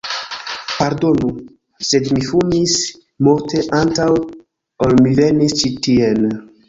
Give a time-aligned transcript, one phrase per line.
[0.77, 1.27] Pardonu,
[1.89, 2.73] sed mi fumis
[3.27, 4.09] multe antaŭ
[4.87, 6.27] ol mi venis ĉi tien...